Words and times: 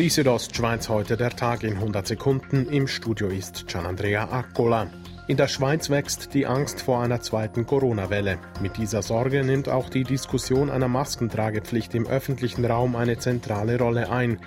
Die 0.00 0.08
Südostschweiz 0.08 0.88
heute 0.88 1.18
der 1.18 1.28
Tag 1.28 1.62
in 1.62 1.74
100 1.74 2.06
Sekunden. 2.06 2.64
Im 2.70 2.86
Studio 2.86 3.28
ist 3.28 3.66
Gianandrea 3.68 4.30
Accola. 4.32 4.86
In 5.28 5.36
der 5.36 5.46
Schweiz 5.46 5.90
wächst 5.90 6.32
die 6.32 6.46
Angst 6.46 6.80
vor 6.80 7.02
einer 7.02 7.20
zweiten 7.20 7.66
Corona-Welle. 7.66 8.38
Mit 8.62 8.78
dieser 8.78 9.02
Sorge 9.02 9.44
nimmt 9.44 9.68
auch 9.68 9.90
die 9.90 10.04
Diskussion 10.04 10.70
einer 10.70 10.88
Maskentragepflicht 10.88 11.94
im 11.94 12.06
öffentlichen 12.06 12.64
Raum 12.64 12.96
eine 12.96 13.18
zentrale 13.18 13.78
Rolle 13.78 14.10
ein. 14.10 14.38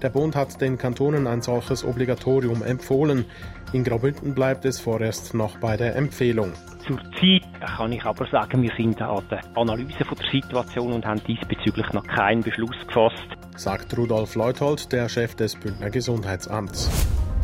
Der 0.00 0.08
Bund 0.08 0.34
hat 0.34 0.62
den 0.62 0.78
Kantonen 0.78 1.26
ein 1.26 1.42
solches 1.42 1.84
Obligatorium 1.84 2.62
empfohlen. 2.62 3.26
In 3.74 3.84
Graubünden 3.84 4.34
bleibt 4.34 4.64
es 4.64 4.80
vorerst 4.80 5.34
noch 5.34 5.58
bei 5.58 5.76
der 5.76 5.94
Empfehlung. 5.94 6.54
Zurzeit 6.86 7.42
kann 7.76 7.92
ich 7.92 8.02
aber 8.02 8.26
sagen, 8.28 8.62
wir 8.62 8.72
sind 8.78 9.02
an 9.02 9.22
der 9.30 9.42
Analyse 9.58 10.06
der 10.08 10.30
Situation 10.30 10.94
und 10.94 11.04
haben 11.04 11.22
diesbezüglich 11.24 11.92
noch 11.92 12.06
keinen 12.06 12.40
Beschluss 12.40 12.78
gefasst. 12.86 13.41
Sagt 13.56 13.96
Rudolf 13.96 14.34
Leuthold, 14.34 14.92
der 14.92 15.08
Chef 15.08 15.34
des 15.34 15.56
Bündner 15.56 15.90
Gesundheitsamts. 15.90 16.90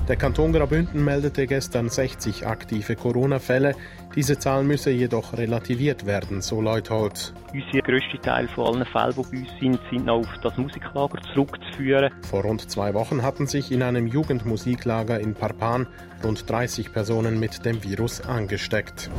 Der 0.09 0.17
Kanton 0.17 0.55
Graubünden 0.55 1.05
meldete 1.05 1.47
gestern 1.47 1.91
60 1.91 2.47
aktive 2.47 2.97
Corona-Fälle. 2.97 3.75
Diese 4.17 4.39
Zahl 4.39 4.65
müsse 4.65 4.91
jedoch 4.91 5.37
relativiert 5.37 6.07
werden, 6.07 6.41
so 6.41 6.62
Leuthold. 6.62 7.34
Unser 7.53 7.83
grösster 7.83 8.19
Teil 8.23 8.48
von 8.48 8.75
allen 8.75 8.87
Fällen, 8.87 9.15
die 9.17 9.23
bei 9.23 9.39
uns 9.39 9.61
sind, 9.61 9.81
sind 9.91 10.07
noch 10.07 10.21
auf 10.21 10.41
das 10.43 10.57
Musiklager 10.57 11.21
zurückzuführen. 11.34 12.11
Vor 12.23 12.43
rund 12.43 12.70
zwei 12.70 12.95
Wochen 12.95 13.23
hatten 13.23 13.47
sich 13.47 13.70
in 13.70 13.83
einem 13.83 14.06
Jugendmusiklager 14.06 15.20
in 15.20 15.34
Parpan 15.34 15.87
rund 16.25 16.48
30 16.48 16.91
Personen 16.91 17.39
mit 17.39 17.67
dem 17.67 17.84
Virus 17.84 18.23
angesteckt. 18.23 19.11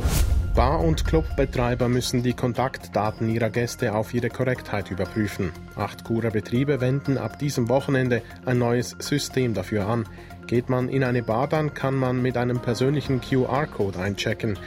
Bar- 0.54 0.80
und 0.80 1.04
Clubbetreiber 1.04 1.88
müssen 1.88 2.24
die 2.24 2.32
Kontaktdaten 2.32 3.28
ihrer 3.28 3.50
Gäste 3.50 3.94
auf 3.94 4.12
ihre 4.12 4.30
Korrektheit 4.30 4.90
überprüfen. 4.90 5.52
Acht 5.76 6.04
Churer 6.06 6.30
Betriebe 6.30 6.80
wenden 6.80 7.18
ab 7.18 7.38
diesem 7.38 7.68
Wochenende 7.68 8.22
ein 8.46 8.58
neues 8.58 8.96
System 8.98 9.54
dafür 9.54 9.86
an. 9.86 10.06
Geht 10.48 10.68
man 10.68 10.88
in 10.88 11.04
eine 11.04 11.22
Bar, 11.22 11.46
dann 11.46 11.72
kann 11.72 11.94
man 11.94 12.20
mit 12.20 12.36
einem 12.36 12.58
persönlichen 12.58 13.20
QR-Code 13.20 14.00
einchecken. 14.00 14.58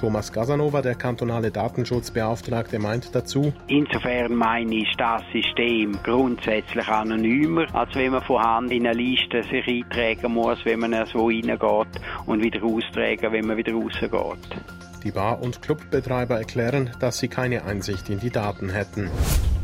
Thomas 0.00 0.32
Casanova, 0.32 0.82
der 0.82 0.96
kantonale 0.96 1.52
Datenschutzbeauftragte, 1.52 2.80
meint 2.80 3.14
dazu, 3.14 3.52
Insofern 3.68 4.34
meine 4.34 4.74
ich 4.74 4.92
das 4.96 5.22
System 5.32 5.96
grundsätzlich 6.02 6.86
anonymer, 6.88 7.66
als 7.74 7.94
wenn 7.94 8.10
man 8.10 8.22
von 8.22 8.42
Hand 8.42 8.72
in 8.72 8.86
eine 8.86 8.96
Liste 8.96 9.42
sich 9.44 9.66
eintragen 9.66 10.34
muss, 10.34 10.58
wenn 10.64 10.80
man 10.80 11.06
so 11.06 11.26
reingeht 11.26 12.02
und 12.26 12.42
wieder 12.42 12.62
austragen, 12.64 13.32
wenn 13.32 13.46
man 13.46 13.56
wieder 13.56 13.72
rausgeht. 13.72 14.87
Die 15.04 15.12
Bar- 15.12 15.40
und 15.40 15.62
Clubbetreiber 15.62 16.38
erklären, 16.38 16.90
dass 16.98 17.18
sie 17.18 17.28
keine 17.28 17.64
Einsicht 17.64 18.10
in 18.10 18.18
die 18.18 18.30
Daten 18.30 18.68
hätten. 18.70 19.10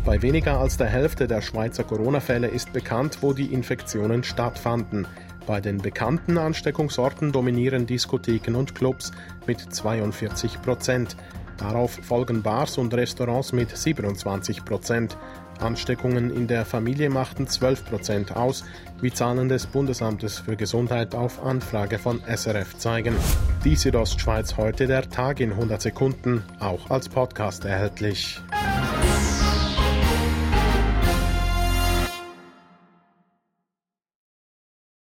Bei 0.05 0.23
weniger 0.23 0.61
als 0.61 0.77
der 0.77 0.87
Hälfte 0.87 1.27
der 1.27 1.41
Schweizer 1.41 1.83
Corona-Fälle 1.83 2.47
ist 2.47 2.73
bekannt, 2.73 3.19
wo 3.23 3.33
die 3.33 3.53
Infektionen 3.53 4.23
stattfanden. 4.23 5.09
Bei 5.47 5.61
den 5.61 5.79
bekannten 5.79 6.39
Ansteckungsorten 6.39 7.33
dominieren 7.33 7.87
Diskotheken 7.87 8.55
und 8.55 8.75
Clubs 8.75 9.13
mit 9.47 9.61
42 9.61 10.63
Prozent. 10.63 11.17
Darauf 11.59 11.93
folgen 12.03 12.43
Bars 12.43 12.79
und 12.79 12.93
Restaurants 12.95 13.53
mit 13.53 13.77
27 13.77 14.65
Prozent. 14.65 15.17
Ansteckungen 15.61 16.31
in 16.35 16.47
der 16.47 16.65
Familie 16.65 17.11
machten 17.11 17.47
12 17.47 17.85
Prozent 17.85 18.37
aus, 18.37 18.65
wie 19.01 19.13
Zahlen 19.13 19.49
des 19.49 19.67
Bundesamtes 19.67 20.41
für 20.41 20.57
Gesundheit 20.57 21.15
auf 21.15 21.45
Anfrage 21.45 21.99
von 21.99 22.21
SRF 22.27 22.77
zeigen. 22.79 23.15
Die 23.65 23.77
Südostschweiz 23.77 24.57
heute 24.57 24.87
der 24.87 25.09
Tag 25.09 25.41
in 25.41 25.53
100 25.53 25.81
Sekunden, 25.81 26.43
auch 26.59 26.91
als 26.91 27.09
Podcast 27.09 27.65
erhältlich. 27.65 28.41